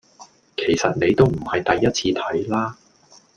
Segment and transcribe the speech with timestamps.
[0.57, 2.75] 其實你都唔係第一次睇啦